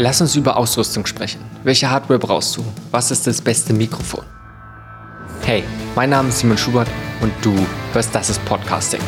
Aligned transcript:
Lass 0.00 0.20
uns 0.20 0.36
über 0.36 0.56
Ausrüstung 0.56 1.04
sprechen. 1.06 1.40
Welche 1.64 1.90
Hardware 1.90 2.20
brauchst 2.20 2.56
du? 2.56 2.64
Was 2.92 3.10
ist 3.10 3.26
das 3.26 3.42
beste 3.42 3.72
Mikrofon? 3.72 4.24
Hey, 5.44 5.64
mein 5.96 6.10
Name 6.10 6.28
ist 6.28 6.38
Simon 6.38 6.56
Schubert 6.56 6.86
und 7.20 7.32
du 7.42 7.52
hörst 7.92 8.14
Das 8.14 8.30
ist 8.30 8.44
Podcasting. 8.44 9.00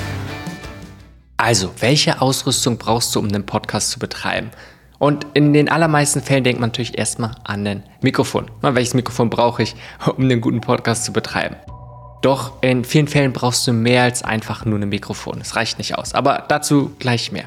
Also, 1.36 1.70
welche 1.78 2.20
Ausrüstung 2.20 2.76
brauchst 2.76 3.14
du, 3.14 3.20
um 3.20 3.28
einen 3.28 3.46
Podcast 3.46 3.92
zu 3.92 4.00
betreiben? 4.00 4.50
Und 4.98 5.28
in 5.34 5.52
den 5.52 5.68
allermeisten 5.68 6.22
Fällen 6.22 6.42
denkt 6.42 6.60
man 6.60 6.70
natürlich 6.70 6.98
erstmal 6.98 7.36
an 7.44 7.64
ein 7.68 7.84
Mikrofon. 8.02 8.50
welches 8.60 8.94
Mikrofon 8.94 9.30
brauche 9.30 9.62
ich, 9.62 9.76
um 10.16 10.24
einen 10.24 10.40
guten 10.40 10.60
Podcast 10.60 11.04
zu 11.04 11.12
betreiben? 11.12 11.54
Doch 12.20 12.60
in 12.62 12.84
vielen 12.84 13.06
Fällen 13.06 13.32
brauchst 13.32 13.64
du 13.68 13.72
mehr 13.72 14.02
als 14.02 14.24
einfach 14.24 14.64
nur 14.64 14.80
ein 14.80 14.88
Mikrofon. 14.88 15.40
Es 15.40 15.54
reicht 15.54 15.78
nicht 15.78 15.96
aus. 15.96 16.14
Aber 16.14 16.46
dazu 16.48 16.90
gleich 16.98 17.30
mehr. 17.30 17.44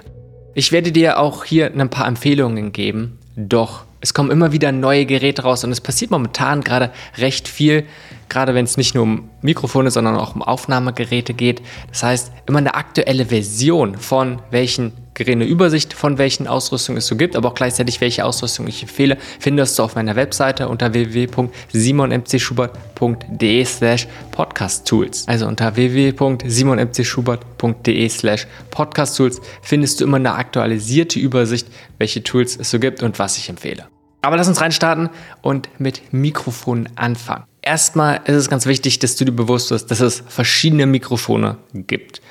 Ich 0.56 0.72
werde 0.72 0.94
dir 0.94 1.20
auch 1.20 1.44
hier 1.44 1.74
ein 1.74 1.90
paar 1.90 2.08
Empfehlungen 2.08 2.72
geben, 2.72 3.20
doch 3.36 3.86
es 4.04 4.14
kommen 4.14 4.32
immer 4.32 4.52
wieder 4.52 4.74
neue 4.74 5.06
Geräte 5.06 5.44
raus 5.44 5.64
und 5.64 5.72
es 5.72 5.80
passiert 5.80 6.12
momentan 6.12 6.60
gerade 6.60 6.92
recht 7.18 7.48
viel, 7.48 7.86
gerade 8.28 8.54
wenn 8.54 8.66
es 8.66 8.76
nicht 8.76 8.96
nur 8.96 9.04
um 9.04 9.30
Mikrofone, 9.42 9.92
sondern 9.92 10.18
auch 10.18 10.36
um 10.36 10.42
Aufnahmegeräte 10.42 11.34
geht. 11.34 11.62
Das 11.88 12.04
heißt, 12.04 12.34
immer 12.46 12.58
eine 12.58 12.76
aktuelle 12.76 13.28
Version 13.28 13.98
von 13.98 14.42
welchen 14.52 14.92
Geräte, 15.14 15.34
eine 15.34 15.46
Übersicht 15.46 15.94
von 15.94 16.18
welchen 16.18 16.48
Ausrüstungen 16.48 16.98
es 16.98 17.06
so 17.08 17.16
gibt, 17.16 17.36
aber 17.36 17.50
auch 17.50 17.56
gleichzeitig 17.56 18.02
welche 18.02 18.26
Ausrüstung 18.26 18.68
ich 18.68 18.82
empfehle, 18.84 19.18
findest 19.40 19.78
du 19.78 19.84
auf 19.84 19.96
meiner 19.96 20.16
Webseite 20.16 20.70
unter 20.70 20.94
www.simonmcschubert.de 20.94 23.66
slash 23.66 24.08
podcasttools. 24.32 25.28
Also 25.28 25.46
unter 25.48 25.76
www.simonmcschubert.de 25.76 28.10
slash 28.10 28.48
podcasttools 28.72 29.42
findest 29.62 30.00
du 30.00 30.06
immer 30.06 30.18
eine 30.18 30.34
aktualisierte 30.34 31.20
Übersicht, 31.20 31.68
welche 31.98 32.24
Tools 32.24 32.58
es 32.58 32.72
so 32.72 32.80
gibt 32.80 33.04
und 33.04 33.20
was 33.20 33.38
ich 33.38 33.50
empfehle. 33.50 33.88
Aber 34.22 34.38
lass 34.38 34.48
uns 34.48 34.62
reinstarten 34.62 35.10
und 35.42 35.68
mit 35.80 36.14
Mikrofonen 36.14 36.88
anfangen. 36.96 37.44
Erstmal 37.62 38.22
ist 38.26 38.36
es 38.36 38.50
ganz 38.50 38.66
wichtig, 38.66 39.00
dass 39.00 39.16
du 39.16 39.26
dir 39.26 39.32
bewusst 39.32 39.70
bist, 39.70 39.92
dass 39.92 40.00
es 40.00 40.24
verschiedene 40.28 40.86
Mikrofone 40.86 41.58
gibt. 41.74 42.22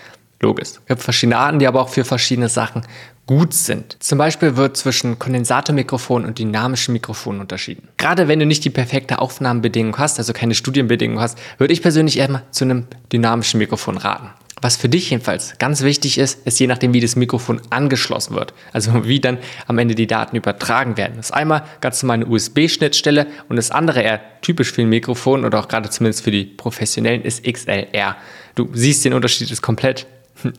Logisch. 0.42 0.70
Es 0.70 0.86
gibt 0.86 1.02
verschiedene 1.02 1.38
Arten, 1.38 1.60
die 1.60 1.68
aber 1.68 1.80
auch 1.80 1.88
für 1.88 2.04
verschiedene 2.04 2.48
Sachen 2.48 2.82
gut 3.26 3.54
sind. 3.54 3.96
Zum 4.00 4.18
Beispiel 4.18 4.56
wird 4.56 4.76
zwischen 4.76 5.18
Kondensatormikrofon 5.18 6.24
und 6.24 6.38
dynamischen 6.38 6.92
Mikrofonen 6.92 7.40
unterschieden. 7.40 7.88
Gerade 7.96 8.26
wenn 8.26 8.40
du 8.40 8.46
nicht 8.46 8.64
die 8.64 8.70
perfekte 8.70 9.20
Aufnahmebedingung 9.20 9.96
hast, 9.98 10.18
also 10.18 10.32
keine 10.32 10.54
Studienbedingung 10.54 11.20
hast, 11.20 11.38
würde 11.58 11.72
ich 11.72 11.80
persönlich 11.80 12.18
eher 12.18 12.42
zu 12.50 12.64
einem 12.64 12.86
dynamischen 13.12 13.58
Mikrofon 13.58 13.96
raten. 13.96 14.30
Was 14.60 14.76
für 14.76 14.88
dich 14.88 15.10
jedenfalls 15.10 15.58
ganz 15.58 15.82
wichtig 15.82 16.18
ist, 16.18 16.46
ist 16.46 16.58
je 16.60 16.68
nachdem, 16.68 16.92
wie 16.94 17.00
das 17.00 17.16
Mikrofon 17.16 17.60
angeschlossen 17.70 18.34
wird. 18.34 18.52
Also 18.72 19.04
wie 19.06 19.20
dann 19.20 19.38
am 19.68 19.78
Ende 19.78 19.94
die 19.94 20.08
Daten 20.08 20.34
übertragen 20.34 20.96
werden. 20.96 21.14
Das 21.16 21.26
ist 21.26 21.32
einmal 21.32 21.62
ganz 21.80 22.02
normal 22.02 22.16
eine 22.16 22.26
USB-Schnittstelle 22.26 23.28
und 23.48 23.56
das 23.56 23.70
andere 23.70 24.02
eher 24.02 24.20
typisch 24.40 24.72
für 24.72 24.82
ein 24.82 24.88
Mikrofon 24.88 25.44
oder 25.44 25.60
auch 25.60 25.68
gerade 25.68 25.88
zumindest 25.90 26.24
für 26.24 26.32
die 26.32 26.44
Professionellen 26.44 27.22
ist 27.22 27.44
XLR. 27.44 28.16
Du 28.56 28.68
siehst 28.72 29.04
den 29.04 29.14
Unterschied 29.14 29.50
ist 29.50 29.62
komplett 29.62 30.06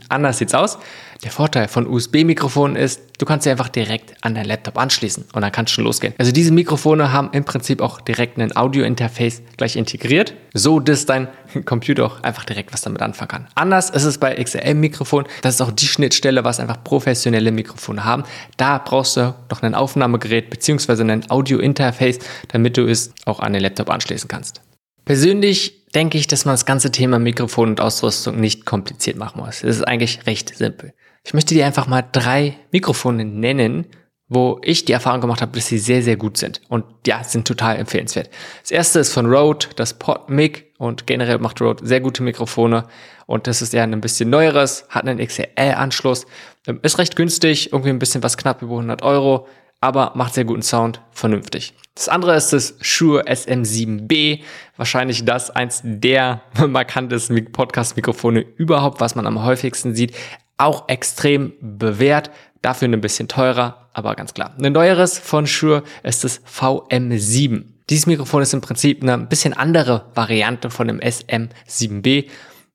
Anders 0.09 0.37
sieht's 0.37 0.53
aus. 0.53 0.77
Der 1.23 1.31
Vorteil 1.31 1.69
von 1.69 1.87
USB-Mikrofonen 1.87 2.75
ist, 2.75 3.01
du 3.17 3.25
kannst 3.25 3.45
sie 3.45 3.49
einfach 3.49 3.69
direkt 3.69 4.13
an 4.21 4.35
dein 4.35 4.45
Laptop 4.45 4.77
anschließen 4.77 5.25
und 5.31 5.41
dann 5.41 5.53
kannst 5.53 5.71
du 5.71 5.75
schon 5.75 5.85
losgehen. 5.85 6.13
Also 6.17 6.33
diese 6.33 6.51
Mikrofone 6.51 7.13
haben 7.13 7.29
im 7.31 7.45
Prinzip 7.45 7.81
auch 7.81 8.01
direkt 8.01 8.37
ein 8.37 8.53
Audio-Interface 8.53 9.41
gleich 9.55 9.77
integriert, 9.77 10.33
so 10.53 10.81
dass 10.81 11.05
dein 11.05 11.29
Computer 11.65 12.05
auch 12.05 12.23
einfach 12.23 12.43
direkt 12.43 12.73
was 12.73 12.81
damit 12.81 13.01
anfangen 13.01 13.29
kann. 13.29 13.47
Anders 13.55 13.89
ist 13.89 14.03
es 14.03 14.17
bei 14.17 14.35
XLR-Mikrofonen. 14.35 15.27
Das 15.41 15.55
ist 15.55 15.61
auch 15.61 15.71
die 15.71 15.87
Schnittstelle, 15.87 16.43
was 16.43 16.59
einfach 16.59 16.83
professionelle 16.83 17.51
Mikrofone 17.51 18.03
haben. 18.03 18.23
Da 18.57 18.79
brauchst 18.79 19.15
du 19.15 19.33
noch 19.49 19.61
ein 19.61 19.75
Aufnahmegerät 19.75 20.49
bzw. 20.49 21.03
ein 21.09 21.29
Audio-Interface, 21.29 22.19
damit 22.49 22.75
du 22.75 22.85
es 22.85 23.13
auch 23.25 23.39
an 23.39 23.53
den 23.53 23.61
Laptop 23.61 23.89
anschließen 23.89 24.27
kannst. 24.27 24.61
Persönlich 25.05 25.85
denke 25.93 26.17
ich, 26.17 26.27
dass 26.27 26.45
man 26.45 26.53
das 26.53 26.65
ganze 26.65 26.91
Thema 26.91 27.19
Mikrofon 27.19 27.69
und 27.69 27.81
Ausrüstung 27.81 28.39
nicht 28.39 28.65
kompliziert 28.65 29.17
machen 29.17 29.41
muss. 29.41 29.63
Es 29.63 29.77
ist 29.77 29.87
eigentlich 29.87 30.25
recht 30.25 30.57
simpel. 30.57 30.93
Ich 31.23 31.33
möchte 31.33 31.53
dir 31.53 31.65
einfach 31.65 31.87
mal 31.87 32.03
drei 32.11 32.57
Mikrofone 32.71 33.25
nennen, 33.25 33.87
wo 34.27 34.59
ich 34.63 34.85
die 34.85 34.93
Erfahrung 34.93 35.21
gemacht 35.21 35.41
habe, 35.41 35.51
dass 35.53 35.67
sie 35.67 35.77
sehr, 35.77 36.01
sehr 36.01 36.17
gut 36.17 36.37
sind. 36.37 36.61
Und 36.69 36.85
ja, 37.05 37.23
sind 37.23 37.47
total 37.47 37.77
empfehlenswert. 37.77 38.29
Das 38.61 38.71
erste 38.71 38.99
ist 38.99 39.13
von 39.13 39.27
Rode, 39.27 39.67
das 39.75 39.93
PodMic. 39.93 40.73
Und 40.77 41.07
generell 41.07 41.37
macht 41.37 41.61
Rode 41.61 41.85
sehr 41.85 42.01
gute 42.01 42.23
Mikrofone. 42.23 42.85
Und 43.25 43.47
das 43.47 43.61
ist 43.61 43.73
eher 43.73 43.83
ein 43.83 44.01
bisschen 44.01 44.29
neueres, 44.29 44.85
hat 44.89 45.07
einen 45.07 45.25
XLR-Anschluss. 45.25 46.25
Ähm, 46.67 46.79
ist 46.81 46.97
recht 46.97 47.15
günstig, 47.15 47.71
irgendwie 47.71 47.89
ein 47.91 47.99
bisschen 47.99 48.23
was 48.23 48.37
knapp 48.37 48.61
über 48.61 48.73
100 48.73 49.01
Euro 49.01 49.47
aber 49.83 50.13
macht 50.15 50.33
sehr 50.33 50.45
guten 50.45 50.61
Sound, 50.61 51.01
vernünftig. 51.11 51.73
Das 51.93 52.07
andere 52.07 52.37
ist 52.37 52.53
das 52.53 52.75
Shure 52.79 53.27
SM7B, 53.27 54.39
wahrscheinlich 54.77 55.25
das 55.25 55.51
eins 55.51 55.81
der 55.83 56.41
markantesten 56.67 57.51
Podcast-Mikrofone 57.51 58.45
überhaupt, 58.55 59.01
was 59.01 59.15
man 59.15 59.27
am 59.27 59.43
häufigsten 59.43 59.93
sieht. 59.93 60.15
Auch 60.57 60.87
extrem 60.87 61.51
bewährt, 61.59 62.31
dafür 62.61 62.87
ein 62.87 63.01
bisschen 63.01 63.27
teurer, 63.27 63.89
aber 63.91 64.15
ganz 64.15 64.33
klar. 64.33 64.55
Ein 64.57 64.71
neueres 64.71 65.19
von 65.19 65.45
Shure 65.45 65.83
ist 66.01 66.23
das 66.23 66.41
VM7. 66.45 67.65
Dieses 67.89 68.07
Mikrofon 68.07 68.41
ist 68.41 68.53
im 68.53 68.61
Prinzip 68.61 69.03
eine 69.03 69.17
bisschen 69.25 69.53
andere 69.53 70.05
Variante 70.15 70.69
von 70.69 70.87
dem 70.87 71.01
SM7B. 71.01 72.29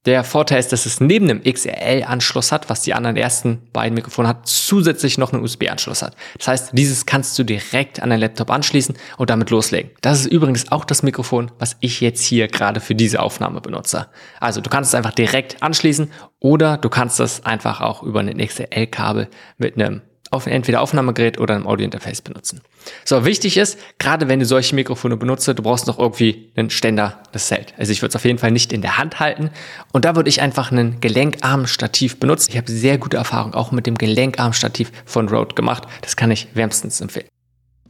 Der 0.07 0.23
Vorteil 0.23 0.61
ist, 0.61 0.73
dass 0.73 0.87
es 0.87 1.01
neben 1.01 1.27
dem 1.27 1.43
XLR-Anschluss 1.43 2.53
hat, 2.53 2.71
was 2.71 2.83
die 2.83 2.95
anderen 2.95 3.17
ersten 3.17 3.69
beiden 3.73 3.95
Mikrofone 3.95 4.29
hat, 4.29 4.47
zusätzlich 4.47 5.19
noch 5.19 5.33
einen 5.33 5.43
USB-Anschluss 5.43 6.03
hat. 6.03 6.15
Das 6.39 6.49
heißt, 6.49 6.71
dieses 6.73 7.05
kannst 7.05 7.39
du 7.39 7.43
direkt 7.43 8.01
an 8.01 8.11
dein 8.11 8.21
Laptop 8.21 8.51
anschließen 8.51 8.97
und 9.17 9.29
damit 9.29 9.51
loslegen. 9.51 9.91
Das 10.01 10.21
ist 10.21 10.27
übrigens 10.27 10.71
auch 10.71 10.85
das 10.85 11.03
Mikrofon, 11.03 11.51
was 11.59 11.77
ich 11.81 12.01
jetzt 12.01 12.23
hier 12.23 12.47
gerade 12.47 12.81
für 12.81 12.95
diese 12.95 13.21
Aufnahme 13.21 13.61
benutze. 13.61 14.07
Also 14.39 14.61
du 14.61 14.71
kannst 14.71 14.91
es 14.91 14.95
einfach 14.95 15.13
direkt 15.13 15.63
anschließen 15.63 16.13
oder 16.39 16.77
du 16.77 16.89
kannst 16.89 17.19
es 17.19 17.45
einfach 17.45 17.81
auch 17.81 18.03
über 18.05 18.21
ein 18.21 18.39
XLR-Kabel 18.39 19.29
mit 19.59 19.75
einem 19.75 20.03
auf 20.31 20.47
entweder 20.47 20.81
Aufnahmegerät 20.81 21.39
oder 21.39 21.55
einem 21.55 21.67
Audiointerface 21.67 22.23
benutzen. 22.23 22.61
So, 23.05 23.25
wichtig 23.25 23.57
ist, 23.57 23.79
gerade 23.99 24.29
wenn 24.29 24.41
du 24.41 24.47
solche 24.47 24.75
Mikrofone 24.75 25.17
benutzt, 25.17 25.49
du 25.49 25.55
brauchst 25.55 25.87
noch 25.87 25.99
irgendwie 25.99 26.51
einen 26.57 26.71
Ständer, 26.71 27.23
das 27.33 27.51
hält. 27.51 27.75
Also 27.79 27.93
ich 27.93 28.03
würde 28.03 28.11
es 28.11 28.17
auf 28.17 28.25
jeden 28.25 28.39
Fall 28.39 28.51
nicht 28.51 28.73
in 28.73 28.83
der 28.83 28.99
Hand 28.99 29.21
halten. 29.21 29.51
Und 29.93 30.05
da 30.05 30.17
würde 30.17 30.29
ich 30.29 30.41
einfach 30.41 30.71
einen 30.71 31.01
Gelenkarmstativ 31.01 32.21
benutzen. 32.21 32.51
Ich 32.51 32.57
habe 32.57 32.71
sehr 32.71 32.99
gute 32.99 33.17
Erfahrung 33.17 33.55
auch 33.55 33.73
mit 33.73 33.87
dem 33.87 33.97
Gelenkarmstativ 33.97 34.93
von 35.05 35.29
Rode 35.29 35.55
gemacht. 35.55 35.85
Das 36.03 36.17
kann 36.17 36.31
ich 36.31 36.49
wärmstens 36.55 37.01
empfehlen. 37.01 37.29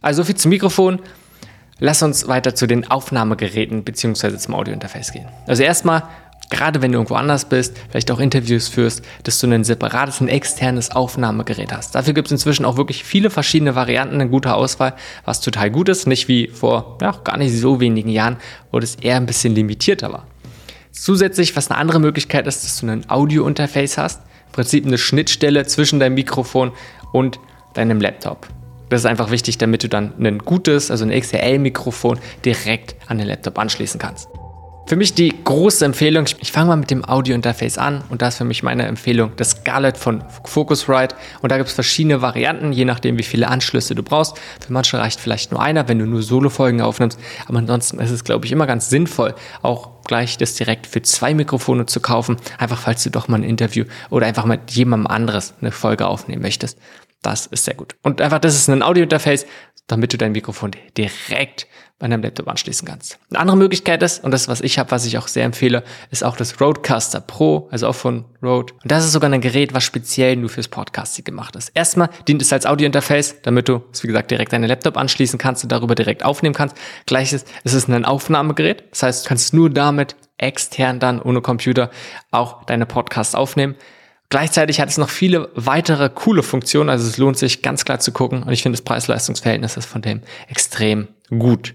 Also 0.00 0.24
viel 0.24 0.36
zum 0.36 0.50
Mikrofon. 0.50 1.00
Lass 1.80 2.02
uns 2.02 2.26
weiter 2.26 2.54
zu 2.54 2.66
den 2.66 2.90
Aufnahmegeräten 2.90 3.84
bzw. 3.84 4.36
zum 4.36 4.54
Audiointerface 4.54 5.12
gehen. 5.12 5.28
Also 5.46 5.62
erstmal 5.62 6.02
gerade 6.50 6.80
wenn 6.80 6.92
du 6.92 6.98
irgendwo 6.98 7.14
anders 7.14 7.44
bist, 7.44 7.76
vielleicht 7.90 8.10
auch 8.10 8.20
Interviews 8.20 8.68
führst, 8.68 9.02
dass 9.24 9.38
du 9.38 9.46
ein 9.48 9.64
separates, 9.64 10.20
ein 10.20 10.28
externes 10.28 10.90
Aufnahmegerät 10.90 11.72
hast. 11.72 11.94
Dafür 11.94 12.14
gibt 12.14 12.28
es 12.28 12.32
inzwischen 12.32 12.64
auch 12.64 12.76
wirklich 12.76 13.04
viele 13.04 13.30
verschiedene 13.30 13.74
Varianten, 13.74 14.14
eine 14.14 14.28
gute 14.28 14.54
Auswahl, 14.54 14.94
was 15.24 15.40
total 15.40 15.70
gut 15.70 15.88
ist, 15.88 16.06
nicht 16.06 16.28
wie 16.28 16.48
vor 16.48 16.98
ja, 17.02 17.12
gar 17.24 17.36
nicht 17.36 17.54
so 17.54 17.80
wenigen 17.80 18.08
Jahren, 18.08 18.38
wo 18.72 18.80
das 18.80 18.96
eher 18.96 19.16
ein 19.16 19.26
bisschen 19.26 19.54
limitierter 19.54 20.12
war. 20.12 20.26
Zusätzlich, 20.92 21.54
was 21.54 21.70
eine 21.70 21.78
andere 21.78 22.00
Möglichkeit 22.00 22.46
ist, 22.46 22.64
dass 22.64 22.80
du 22.80 22.86
ein 22.86 23.08
Audio-Interface 23.08 23.98
hast, 23.98 24.22
im 24.46 24.52
Prinzip 24.52 24.86
eine 24.86 24.98
Schnittstelle 24.98 25.66
zwischen 25.66 26.00
deinem 26.00 26.14
Mikrofon 26.14 26.72
und 27.12 27.38
deinem 27.74 28.00
Laptop. 28.00 28.48
Das 28.88 29.02
ist 29.02 29.06
einfach 29.06 29.30
wichtig, 29.30 29.58
damit 29.58 29.84
du 29.84 29.88
dann 29.88 30.14
ein 30.18 30.38
gutes, 30.38 30.90
also 30.90 31.04
ein 31.04 31.10
XLR-Mikrofon 31.10 32.18
direkt 32.44 32.96
an 33.06 33.18
den 33.18 33.26
Laptop 33.26 33.58
anschließen 33.58 34.00
kannst. 34.00 34.28
Für 34.88 34.96
mich 34.96 35.12
die 35.12 35.34
große 35.44 35.84
Empfehlung, 35.84 36.24
ich 36.40 36.50
fange 36.50 36.68
mal 36.68 36.76
mit 36.76 36.90
dem 36.90 37.06
Audio-Interface 37.06 37.76
an 37.76 38.02
und 38.08 38.22
da 38.22 38.28
ist 38.28 38.38
für 38.38 38.44
mich 38.44 38.62
meine 38.62 38.86
Empfehlung 38.86 39.32
das 39.36 39.50
Scarlett 39.50 39.98
von 39.98 40.24
Focusrite 40.46 41.14
und 41.42 41.52
da 41.52 41.58
gibt 41.58 41.68
es 41.68 41.74
verschiedene 41.74 42.22
Varianten, 42.22 42.72
je 42.72 42.86
nachdem 42.86 43.18
wie 43.18 43.22
viele 43.22 43.48
Anschlüsse 43.48 43.94
du 43.94 44.02
brauchst. 44.02 44.38
Für 44.64 44.72
manche 44.72 44.98
reicht 44.98 45.20
vielleicht 45.20 45.52
nur 45.52 45.60
einer, 45.60 45.88
wenn 45.88 45.98
du 45.98 46.06
nur 46.06 46.22
Solo-Folgen 46.22 46.80
aufnimmst, 46.80 47.20
aber 47.46 47.58
ansonsten 47.58 47.98
ist 47.98 48.10
es 48.10 48.24
glaube 48.24 48.46
ich 48.46 48.52
immer 48.52 48.66
ganz 48.66 48.88
sinnvoll, 48.88 49.34
auch 49.60 50.04
gleich 50.04 50.38
das 50.38 50.54
direkt 50.54 50.86
für 50.86 51.02
zwei 51.02 51.34
Mikrofone 51.34 51.84
zu 51.84 52.00
kaufen, 52.00 52.38
einfach 52.56 52.80
falls 52.80 53.04
du 53.04 53.10
doch 53.10 53.28
mal 53.28 53.36
ein 53.36 53.44
Interview 53.44 53.84
oder 54.08 54.26
einfach 54.26 54.46
mit 54.46 54.70
jemandem 54.70 55.06
anderes 55.08 55.52
eine 55.60 55.70
Folge 55.70 56.06
aufnehmen 56.06 56.40
möchtest. 56.40 56.78
Das 57.20 57.46
ist 57.46 57.64
sehr 57.64 57.74
gut. 57.74 57.96
Und 58.02 58.20
einfach, 58.20 58.38
das 58.38 58.54
ist 58.54 58.68
ein 58.68 58.82
Audio-Interface, 58.82 59.44
damit 59.88 60.12
du 60.12 60.18
dein 60.18 60.32
Mikrofon 60.32 60.70
direkt 60.96 61.66
bei 61.98 62.06
deinem 62.06 62.22
Laptop 62.22 62.46
anschließen 62.46 62.86
kannst. 62.86 63.18
Eine 63.30 63.40
andere 63.40 63.56
Möglichkeit 63.56 64.02
ist, 64.04 64.22
und 64.22 64.30
das, 64.30 64.46
was 64.46 64.60
ich 64.60 64.78
habe, 64.78 64.92
was 64.92 65.04
ich 65.04 65.18
auch 65.18 65.26
sehr 65.26 65.44
empfehle, 65.44 65.82
ist 66.10 66.22
auch 66.22 66.36
das 66.36 66.60
Rodecaster 66.60 67.20
Pro, 67.20 67.68
also 67.72 67.88
auch 67.88 67.94
von 67.94 68.24
Rode. 68.40 68.74
Und 68.74 68.92
das 68.92 69.04
ist 69.04 69.12
sogar 69.12 69.32
ein 69.32 69.40
Gerät, 69.40 69.74
was 69.74 69.82
speziell 69.82 70.36
nur 70.36 70.48
fürs 70.48 70.68
Podcasting 70.68 71.24
gemacht 71.24 71.56
ist. 71.56 71.70
Erstmal 71.74 72.08
dient 72.28 72.40
es 72.40 72.52
als 72.52 72.66
Audio-Interface, 72.66 73.42
damit 73.42 73.68
du 73.68 73.82
es, 73.92 74.04
wie 74.04 74.06
gesagt, 74.06 74.30
direkt 74.30 74.52
deinen 74.52 74.68
Laptop 74.68 74.96
anschließen 74.96 75.38
kannst 75.38 75.64
und 75.64 75.72
darüber 75.72 75.96
direkt 75.96 76.24
aufnehmen 76.24 76.54
kannst. 76.54 76.76
Gleiches 77.06 77.44
ist 77.64 77.74
es 77.74 77.88
ein 77.88 78.04
Aufnahmegerät. 78.04 78.84
Das 78.90 79.02
heißt, 79.02 79.24
du 79.24 79.28
kannst 79.28 79.52
nur 79.52 79.68
damit 79.70 80.14
extern 80.36 81.00
dann 81.00 81.20
ohne 81.20 81.40
Computer 81.40 81.90
auch 82.30 82.64
deine 82.64 82.86
Podcasts 82.86 83.34
aufnehmen. 83.34 83.74
Gleichzeitig 84.30 84.80
hat 84.80 84.90
es 84.90 84.98
noch 84.98 85.08
viele 85.08 85.50
weitere 85.54 86.10
coole 86.10 86.42
Funktionen, 86.42 86.90
also 86.90 87.08
es 87.08 87.16
lohnt 87.16 87.38
sich 87.38 87.62
ganz 87.62 87.84
klar 87.84 87.98
zu 87.98 88.12
gucken 88.12 88.42
und 88.42 88.52
ich 88.52 88.62
finde 88.62 88.76
das 88.76 88.84
Preis-Leistungs-Verhältnis 88.84 89.76
ist 89.76 89.86
von 89.86 90.02
dem 90.02 90.20
extrem 90.48 91.08
gut. 91.30 91.74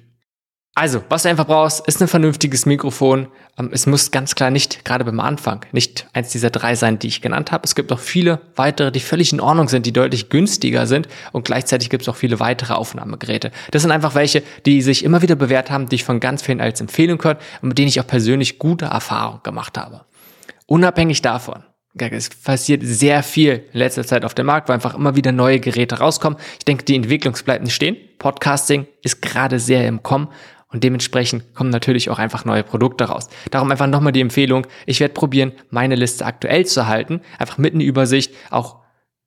Also, 0.76 1.04
was 1.08 1.22
du 1.22 1.30
einfach 1.30 1.46
brauchst, 1.46 1.88
ist 1.88 2.02
ein 2.02 2.08
vernünftiges 2.08 2.66
Mikrofon. 2.66 3.28
Ähm, 3.60 3.70
es 3.72 3.86
muss 3.86 4.10
ganz 4.10 4.34
klar 4.34 4.50
nicht, 4.50 4.84
gerade 4.84 5.06
beim 5.06 5.20
Anfang, 5.20 5.64
nicht 5.72 6.08
eins 6.14 6.32
dieser 6.32 6.50
drei 6.50 6.74
sein, 6.74 6.98
die 6.98 7.08
ich 7.08 7.22
genannt 7.22 7.52
habe. 7.52 7.64
Es 7.64 7.76
gibt 7.76 7.92
auch 7.92 8.00
viele 8.00 8.42
weitere, 8.56 8.92
die 8.92 9.00
völlig 9.00 9.32
in 9.34 9.40
Ordnung 9.40 9.68
sind, 9.68 9.86
die 9.86 9.94
deutlich 9.94 10.30
günstiger 10.30 10.88
sind 10.88 11.08
und 11.32 11.46
gleichzeitig 11.46 11.92
gibt 11.92 12.02
es 12.02 12.10
auch 12.10 12.16
viele 12.16 12.40
weitere 12.40 12.74
Aufnahmegeräte. 12.74 13.52
Das 13.70 13.84
sind 13.84 13.92
einfach 13.92 14.16
welche, 14.16 14.42
die 14.66 14.82
sich 14.82 15.04
immer 15.04 15.22
wieder 15.22 15.36
bewährt 15.36 15.70
haben, 15.70 15.90
die 15.90 15.96
ich 15.96 16.04
von 16.04 16.20
ganz 16.20 16.42
vielen 16.42 16.60
als 16.60 16.82
empfehlen 16.82 17.20
können 17.20 17.40
und 17.62 17.70
mit 17.70 17.78
denen 17.78 17.90
ich 17.90 18.00
auch 18.00 18.08
persönlich 18.08 18.58
gute 18.58 18.86
Erfahrungen 18.86 19.42
gemacht 19.44 19.78
habe. 19.78 20.06
Unabhängig 20.66 21.22
davon, 21.22 21.64
es 21.96 22.30
passiert 22.30 22.82
sehr 22.84 23.22
viel 23.24 23.64
in 23.72 23.80
letzter 23.80 24.06
Zeit 24.06 24.26
auf 24.26 24.34
dem 24.34 24.48
Markt, 24.48 24.68
weil 24.68 24.76
einfach 24.76 24.96
immer 24.96 25.16
wieder 25.16 25.32
neue 25.32 25.60
Geräte 25.60 26.00
rauskommen. 26.00 26.40
Ich 26.58 26.66
denke, 26.66 26.86
die 26.86 26.96
Entwicklung 26.96 27.36
bleibt 27.46 27.64
nicht 27.64 27.76
stehen. 27.76 27.98
Podcasting 28.18 28.88
ist 29.04 29.22
gerade 29.22 29.60
sehr 29.60 29.88
im 29.88 30.02
Kommen 30.02 30.30
und 30.70 30.84
dementsprechend 30.84 31.54
kommen 31.54 31.70
natürlich 31.70 32.10
auch 32.10 32.18
einfach 32.18 32.46
neue 32.46 32.64
Produkte 32.64 33.06
raus. 33.06 33.30
Darum 33.52 33.70
einfach 33.70 33.88
nochmal 33.88 34.12
die 34.12 34.22
Empfehlung, 34.22 34.66
ich 34.88 35.00
werde 35.00 35.14
probieren, 35.14 35.52
meine 35.70 35.96
Liste 35.96 36.26
aktuell 36.26 36.66
zu 36.66 36.88
halten, 36.88 37.22
einfach 37.38 37.60
mit 37.60 37.76
einer 37.76 37.84
Übersicht, 37.84 38.34
auch 38.50 38.78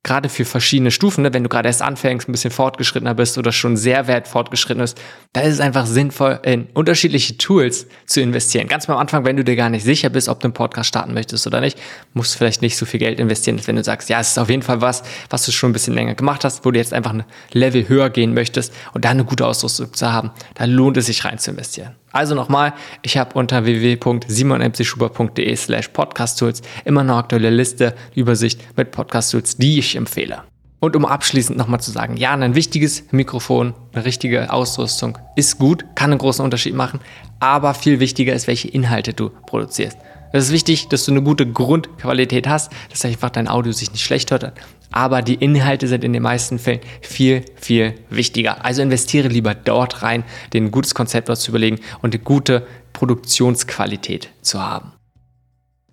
gerade 0.06 0.28
für 0.28 0.44
verschiedene 0.44 0.92
Stufen, 0.92 1.22
ne, 1.22 1.34
wenn 1.34 1.42
du 1.42 1.48
gerade 1.48 1.68
erst 1.68 1.82
anfängst, 1.82 2.28
ein 2.28 2.32
bisschen 2.32 2.52
fortgeschrittener 2.52 3.14
bist 3.14 3.38
oder 3.38 3.50
schon 3.50 3.76
sehr 3.76 4.06
weit 4.06 4.28
fortgeschritten 4.28 4.80
bist, 4.80 4.98
da 5.32 5.40
ist 5.40 5.54
es 5.54 5.60
einfach 5.60 5.84
sinnvoll, 5.84 6.38
in 6.44 6.68
unterschiedliche 6.74 7.36
Tools 7.36 7.88
zu 8.06 8.20
investieren. 8.20 8.68
Ganz 8.68 8.88
am 8.88 8.96
Anfang, 8.96 9.24
wenn 9.24 9.36
du 9.36 9.42
dir 9.42 9.56
gar 9.56 9.68
nicht 9.68 9.84
sicher 9.84 10.08
bist, 10.08 10.28
ob 10.28 10.38
du 10.38 10.46
einen 10.46 10.54
Podcast 10.54 10.88
starten 10.88 11.12
möchtest 11.12 11.46
oder 11.48 11.60
nicht, 11.60 11.76
musst 12.14 12.34
du 12.34 12.38
vielleicht 12.38 12.62
nicht 12.62 12.76
so 12.76 12.86
viel 12.86 13.00
Geld 13.00 13.18
investieren, 13.18 13.60
wenn 13.66 13.74
du 13.74 13.82
sagst, 13.82 14.08
ja, 14.08 14.20
es 14.20 14.28
ist 14.28 14.38
auf 14.38 14.48
jeden 14.48 14.62
Fall 14.62 14.80
was, 14.80 15.02
was 15.28 15.44
du 15.44 15.50
schon 15.50 15.70
ein 15.70 15.72
bisschen 15.72 15.94
länger 15.94 16.14
gemacht 16.14 16.44
hast, 16.44 16.64
wo 16.64 16.70
du 16.70 16.78
jetzt 16.78 16.94
einfach 16.94 17.12
ein 17.12 17.24
Level 17.52 17.88
höher 17.88 18.08
gehen 18.08 18.32
möchtest 18.32 18.72
und 18.94 19.04
da 19.04 19.10
eine 19.10 19.24
gute 19.24 19.44
Ausrüstung 19.44 19.92
zu 19.92 20.12
haben, 20.12 20.30
da 20.54 20.66
lohnt 20.66 20.96
es 20.96 21.06
sich 21.06 21.24
rein 21.24 21.38
zu 21.38 21.50
investieren. 21.50 21.96
Also 22.16 22.34
nochmal, 22.34 22.72
ich 23.02 23.18
habe 23.18 23.38
unter 23.38 23.66
www.simonmcschuber.de 23.66 25.54
slash 25.54 25.88
podcasttools 25.88 26.62
immer 26.86 27.02
eine 27.02 27.14
aktuelle 27.14 27.50
Liste, 27.50 27.94
Übersicht 28.14 28.58
mit 28.74 28.90
Podcast-Tools, 28.90 29.58
die 29.58 29.78
ich 29.78 29.96
empfehle. 29.96 30.38
Und 30.80 30.96
um 30.96 31.04
abschließend 31.04 31.58
nochmal 31.58 31.80
zu 31.80 31.90
sagen, 31.90 32.16
ja, 32.16 32.32
ein 32.32 32.54
wichtiges 32.54 33.04
Mikrofon, 33.10 33.74
eine 33.92 34.06
richtige 34.06 34.50
Ausrüstung 34.50 35.18
ist 35.36 35.58
gut, 35.58 35.84
kann 35.94 36.10
einen 36.10 36.18
großen 36.18 36.42
Unterschied 36.42 36.74
machen, 36.74 37.00
aber 37.38 37.74
viel 37.74 38.00
wichtiger 38.00 38.32
ist, 38.32 38.46
welche 38.46 38.68
Inhalte 38.68 39.12
du 39.12 39.28
produzierst. 39.28 39.98
Es 40.32 40.46
ist 40.46 40.52
wichtig, 40.52 40.88
dass 40.88 41.04
du 41.04 41.12
eine 41.12 41.22
gute 41.22 41.46
Grundqualität 41.46 42.48
hast, 42.48 42.72
dass 42.90 43.04
einfach 43.04 43.28
dein 43.28 43.46
Audio 43.46 43.72
sich 43.72 43.92
nicht 43.92 44.04
schlecht 44.04 44.30
hört, 44.30 44.54
aber 44.92 45.22
die 45.22 45.34
Inhalte 45.34 45.88
sind 45.88 46.04
in 46.04 46.12
den 46.12 46.22
meisten 46.22 46.58
Fällen 46.58 46.80
viel, 47.00 47.44
viel 47.56 47.94
wichtiger. 48.10 48.64
Also 48.64 48.82
investiere 48.82 49.28
lieber 49.28 49.54
dort 49.54 50.02
rein, 50.02 50.24
dir 50.52 50.60
ein 50.60 50.70
gutes 50.70 50.94
Konzept 50.94 51.34
zu 51.36 51.50
überlegen 51.50 51.80
und 52.02 52.14
eine 52.14 52.22
gute 52.22 52.66
Produktionsqualität 52.92 54.30
zu 54.42 54.62
haben. 54.62 54.92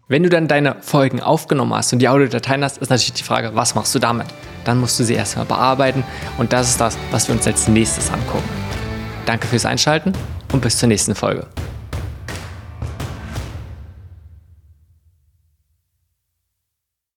Wenn 0.08 0.24
du 0.24 0.30
dann 0.30 0.48
deine 0.48 0.76
Folgen 0.82 1.22
aufgenommen 1.22 1.74
hast 1.74 1.94
und 1.94 2.00
die 2.00 2.10
Audiodateien 2.10 2.64
hast, 2.64 2.78
ist 2.78 2.90
natürlich 2.90 3.14
die 3.14 3.24
Frage, 3.24 3.56
was 3.56 3.74
machst 3.74 3.96
du 3.96 4.00
damit? 4.00 4.28
Dann 4.66 4.80
musst 4.80 5.00
du 5.00 5.04
sie 5.04 5.14
erstmal 5.14 5.46
bearbeiten 5.46 6.04
und 6.38 6.54
das 6.54 6.70
ist 6.70 6.82
das, 6.82 6.98
was 7.12 7.28
wir 7.28 7.36
uns 7.36 7.48
als 7.48 7.68
nächstes 7.68 8.12
angucken. 8.12 8.48
Danke 9.26 9.48
fürs 9.48 9.66
Einschalten 9.66 10.14
und 10.52 10.62
bis 10.62 10.78
zur 10.78 10.90
nächsten 10.90 11.16
Folge. 11.16 11.48